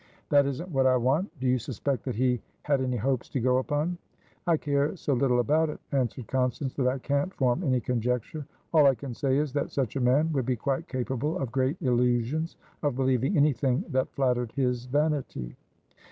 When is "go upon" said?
3.39-3.99